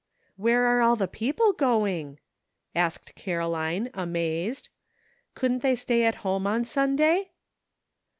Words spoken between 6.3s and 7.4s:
on Sunday?"